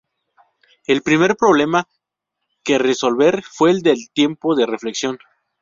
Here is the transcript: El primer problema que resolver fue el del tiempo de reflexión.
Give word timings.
El 0.87 1.03
primer 1.03 1.35
problema 1.37 1.87
que 2.63 2.79
resolver 2.79 3.43
fue 3.43 3.69
el 3.69 3.83
del 3.83 4.09
tiempo 4.09 4.55
de 4.55 4.65
reflexión. 4.65 5.19